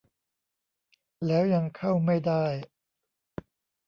[1.25, 2.45] แล้วยังเข้าไม่ได้